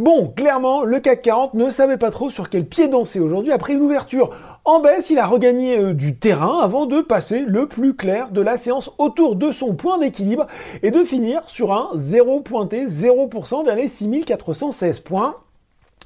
Bon, 0.00 0.32
clairement, 0.34 0.82
le 0.82 0.98
CAC 0.98 1.20
40 1.20 1.52
ne 1.52 1.68
savait 1.68 1.98
pas 1.98 2.10
trop 2.10 2.30
sur 2.30 2.48
quel 2.48 2.64
pied 2.64 2.88
danser 2.88 3.20
aujourd'hui. 3.20 3.52
Après 3.52 3.74
une 3.74 3.82
ouverture 3.82 4.30
en 4.64 4.80
baisse, 4.80 5.10
il 5.10 5.18
a 5.18 5.26
regagné 5.26 5.76
euh, 5.76 5.92
du 5.92 6.16
terrain 6.16 6.58
avant 6.62 6.86
de 6.86 7.02
passer 7.02 7.44
le 7.46 7.66
plus 7.66 7.94
clair 7.94 8.30
de 8.30 8.40
la 8.40 8.56
séance 8.56 8.90
autour 8.96 9.36
de 9.36 9.52
son 9.52 9.74
point 9.74 9.98
d'équilibre 9.98 10.46
et 10.82 10.90
de 10.90 11.04
finir 11.04 11.42
sur 11.48 11.74
un 11.74 11.90
0 11.96 12.40
pointé 12.40 12.86
0% 12.86 13.62
vers 13.62 13.76
les 13.76 13.88
6416 13.88 15.00
points 15.00 15.36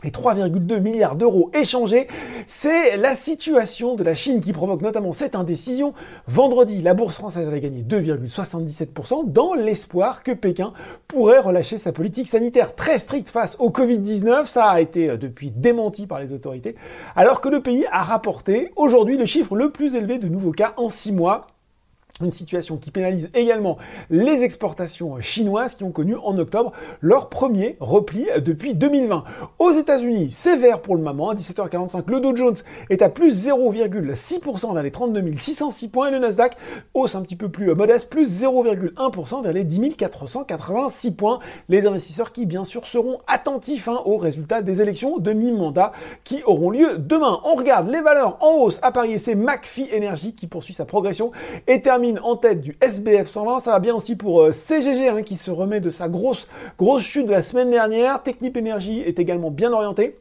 et 0.05 0.11
3,2 0.11 0.81
milliards 0.81 1.17
d'euros 1.17 1.51
échangés. 1.55 2.09
C'est 2.47 2.97
la 2.97 3.15
situation 3.15 3.95
de 3.95 4.05
la 4.05 4.15
Chine 4.15 4.41
qui 4.41 4.53
provoque 4.53 4.83
notamment 4.83 5.13
cette 5.13 5.35
indécision. 5.35 5.95
Vendredi, 6.29 6.83
la 6.83 6.95
bourse 6.95 7.17
française 7.17 7.49
avait 7.49 7.61
gagné 7.61 7.83
2,77% 7.83 9.33
dans 9.33 9.55
l'espoir 9.55 10.23
que 10.23 10.33
Pékin 10.33 10.73
pourrait 11.09 11.39
relâcher 11.39 11.79
sa 11.79 11.93
politique 11.93 12.29
sanitaire 12.29 12.75
très 12.75 12.99
stricte 12.99 13.31
face 13.31 13.57
au 13.59 13.71
Covid-19. 13.71 14.47
Ça 14.47 14.67
a 14.67 14.81
été 14.81 15.11
euh, 15.11 15.17
depuis 15.17 15.51
démenti 15.51 16.07
par 16.07 16.21
les 16.21 16.33
autorités, 16.33 16.77
alors 17.17 17.41
que 17.41 17.49
le 17.49 17.61
pays 17.61 17.87
a 17.91 18.03
rapporté 18.03 18.71
aujourd'hui 18.77 19.17
le 19.17 19.25
chiffre 19.25 19.57
le 19.57 19.71
plus 19.71 19.95
élevé 19.95 20.19
de 20.19 20.29
nouveaux 20.29 20.53
cas 20.53 20.75
en 20.77 20.89
6 20.89 21.13
mois 21.13 21.47
une 22.23 22.31
situation 22.31 22.77
qui 22.77 22.93
pénalise 22.93 23.29
également 23.35 23.77
les 24.09 24.45
exportations 24.45 25.21
chinoises 25.21 25.75
qui 25.75 25.83
ont 25.83 25.91
connu 25.91 26.15
en 26.15 26.39
octobre 26.39 26.71
leur 27.01 27.29
premier 27.29 27.77
repli 27.81 28.29
depuis 28.39 28.77
2020. 28.77 29.25
Aux 29.59 29.73
États-Unis, 29.73 30.29
c'est 30.31 30.57
vert 30.57 30.81
pour 30.81 30.95
le 30.95 31.03
moment. 31.03 31.31
À 31.31 31.35
17h45, 31.35 32.09
le 32.09 32.21
Dow 32.21 32.37
Jones 32.37 32.55
est 32.89 33.03
à 33.03 33.09
plus 33.09 33.49
0,6% 33.49 34.75
vers 34.75 34.83
les 34.85 34.93
32 34.93 35.25
606 35.37 35.89
points 35.89 36.09
et 36.09 36.11
le 36.13 36.21
Nasdaq 36.21 36.57
hausse 36.95 37.17
un 37.17 37.23
petit 37.23 37.35
peu 37.35 37.49
plus 37.49 37.75
modeste, 37.75 38.09
plus 38.09 38.45
0,1% 38.45 39.43
vers 39.43 39.53
les 39.53 39.65
10 39.65 39.97
486 39.97 41.17
points. 41.17 41.41
Les 41.69 41.85
investisseurs 41.89 42.31
qui, 42.31 42.47
bien 42.47 42.65
sûr, 42.65 42.87
seront 42.87 43.19
attentifs 43.27 43.89
hein, 43.89 44.01
aux 44.05 44.19
résultats 44.19 44.63
des 44.63 44.81
élections 44.81 45.19
de 45.19 45.33
mi-mandat 45.33 45.91
qui 46.23 46.45
auront 46.45 46.71
lieu 46.71 46.97
demain. 46.97 47.41
On 47.43 47.57
regarde 47.57 47.91
les 47.91 48.01
valeurs 48.01 48.39
en 48.41 48.59
hausse 48.59 48.79
à 48.83 48.93
Paris 48.93 49.15
et 49.15 49.19
c'est 49.19 49.35
McPhee 49.35 49.91
Energy 49.93 50.37
qui 50.37 50.47
poursuit 50.47 50.75
sa 50.75 50.85
progression 50.85 51.33
et 51.67 51.83
termine 51.83 52.04
en 52.23 52.37
tête 52.37 52.61
du 52.61 52.77
SBF 52.81 53.27
120. 53.27 53.61
Ça 53.61 53.73
va 53.73 53.79
bien 53.79 53.95
aussi 53.95 54.17
pour 54.17 54.43
euh, 54.43 54.53
CGG 54.53 55.09
hein, 55.09 55.23
qui 55.23 55.37
se 55.37 55.51
remet 55.51 55.81
de 55.81 55.91
sa 55.91 56.09
grosse, 56.09 56.49
grosse 56.79 57.03
chute 57.03 57.27
de 57.27 57.33
la 57.33 57.43
semaine 57.43 57.71
dernière. 57.71 58.23
Technip 58.23 58.57
Energy 58.57 59.01
est 59.01 59.19
également 59.19 59.51
bien 59.51 59.73
orienté. 59.73 60.19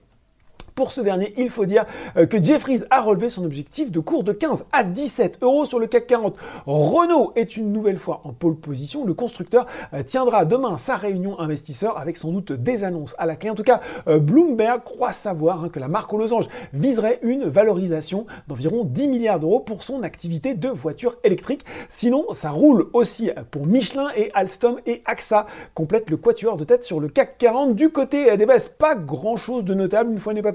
Pour 0.75 0.91
ce 0.91 1.01
dernier, 1.01 1.33
il 1.37 1.51
faut 1.51 1.65
dire 1.65 1.85
euh, 2.17 2.25
que 2.25 2.43
Jeffries 2.43 2.81
a 2.89 3.01
relevé 3.01 3.29
son 3.29 3.45
objectif 3.45 3.91
de 3.91 3.99
cours 3.99 4.23
de 4.23 4.33
15 4.33 4.65
à 4.71 4.83
17 4.83 5.39
euros 5.43 5.65
sur 5.65 5.77
le 5.77 5.85
CAC 5.85 6.07
40. 6.07 6.35
Renault 6.65 7.31
est 7.35 7.57
une 7.57 7.71
nouvelle 7.71 7.99
fois 7.99 8.21
en 8.23 8.33
pole 8.33 8.55
position. 8.55 9.05
Le 9.05 9.13
constructeur 9.13 9.67
euh, 9.93 10.01
tiendra 10.01 10.45
demain 10.45 10.77
sa 10.77 10.95
réunion 10.95 11.39
investisseur 11.39 11.99
avec 11.99 12.17
sans 12.17 12.31
doute 12.31 12.53
des 12.53 12.83
annonces 12.83 13.15
à 13.19 13.27
la 13.27 13.35
clé. 13.35 13.51
En 13.51 13.55
tout 13.55 13.63
cas, 13.63 13.81
euh, 14.07 14.17
Bloomberg 14.17 14.83
croit 14.83 15.11
savoir 15.11 15.63
hein, 15.63 15.69
que 15.69 15.79
la 15.79 15.87
marque 15.87 16.11
aux 16.11 16.17
losanges 16.17 16.47
viserait 16.73 17.19
une 17.21 17.43
valorisation 17.43 18.25
d'environ 18.47 18.83
10 18.83 19.07
milliards 19.09 19.39
d'euros 19.39 19.59
pour 19.59 19.83
son 19.83 20.01
activité 20.01 20.55
de 20.55 20.69
voiture 20.69 21.17
électrique. 21.23 21.65
Sinon, 21.89 22.25
ça 22.33 22.49
roule 22.49 22.89
aussi 22.93 23.29
pour 23.51 23.67
Michelin 23.67 24.07
et 24.15 24.31
Alstom 24.33 24.79
et 24.87 25.03
AXA 25.05 25.45
complète 25.75 26.09
le 26.09 26.17
quatuor 26.17 26.57
de 26.57 26.63
tête 26.63 26.83
sur 26.83 26.99
le 26.99 27.09
CAC 27.09 27.37
40. 27.37 27.75
Du 27.75 27.91
côté 27.91 28.35
des 28.35 28.45
baisses, 28.47 28.69
pas 28.69 28.95
grand 28.95 29.35
chose 29.35 29.65
de 29.65 29.75
notable, 29.75 30.11
une 30.11 30.19
fois 30.19 30.33
n'est 30.33 30.41
pas 30.41 30.51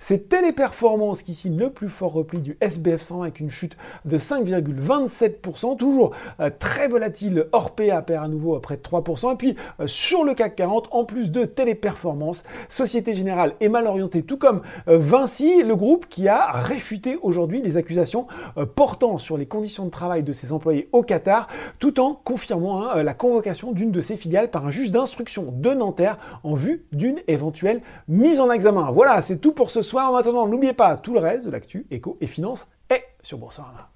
c'est 0.00 0.28
Téléperformance 0.28 1.22
qui 1.22 1.34
signe 1.34 1.56
le 1.56 1.70
plus 1.70 1.88
fort 1.88 2.12
repli 2.12 2.40
du 2.40 2.56
SBF 2.60 3.00
100 3.00 3.22
avec 3.22 3.40
une 3.40 3.50
chute 3.50 3.76
de 4.04 4.18
5,27%, 4.18 5.76
toujours 5.76 6.12
euh, 6.40 6.50
très 6.56 6.88
volatile. 6.88 7.46
Orpea 7.52 8.02
perd 8.02 8.24
à 8.24 8.28
nouveau 8.28 8.54
à 8.56 8.60
près 8.60 8.76
de 8.76 8.82
3%. 8.82 9.32
Et 9.32 9.36
puis 9.36 9.56
euh, 9.80 9.86
sur 9.86 10.24
le 10.24 10.34
CAC 10.34 10.56
40, 10.56 10.88
en 10.90 11.04
plus 11.04 11.30
de 11.30 11.44
Téléperformance, 11.44 12.44
Société 12.68 13.14
Générale 13.14 13.54
est 13.60 13.68
mal 13.68 13.86
orientée, 13.86 14.22
tout 14.22 14.38
comme 14.38 14.62
euh, 14.88 14.98
Vinci, 14.98 15.62
le 15.62 15.76
groupe 15.76 16.06
qui 16.08 16.28
a 16.28 16.52
réfuté 16.52 17.18
aujourd'hui 17.22 17.62
les 17.62 17.76
accusations 17.76 18.26
portant 18.74 19.18
sur 19.18 19.36
les 19.36 19.46
conditions 19.46 19.84
de 19.84 19.90
travail 19.90 20.22
de 20.22 20.32
ses 20.32 20.52
employés 20.52 20.88
au 20.92 21.02
Qatar, 21.02 21.48
tout 21.78 22.00
en 22.00 22.14
confirmant 22.14 22.82
hein, 22.82 23.02
la 23.02 23.14
convocation 23.14 23.72
d'une 23.72 23.90
de 23.90 24.00
ses 24.00 24.16
filiales 24.16 24.50
par 24.50 24.66
un 24.66 24.70
juge 24.70 24.90
d'instruction 24.90 25.52
de 25.52 25.74
Nanterre 25.74 26.18
en 26.42 26.54
vue 26.54 26.84
d'une 26.92 27.20
éventuelle 27.28 27.82
mise 28.08 28.40
en 28.40 28.50
examen. 28.50 28.90
Voilà, 28.90 29.20
c'est 29.28 29.40
tout 29.42 29.52
pour 29.52 29.70
ce 29.70 29.82
soir. 29.82 30.10
En 30.10 30.16
attendant, 30.16 30.48
n'oubliez 30.48 30.72
pas 30.72 30.96
tout 30.96 31.12
le 31.12 31.20
reste 31.20 31.44
de 31.44 31.50
l'actu, 31.50 31.86
éco 31.90 32.16
et 32.22 32.26
finance 32.26 32.68
est 32.88 33.04
sur 33.22 33.36
Boursorama. 33.36 33.90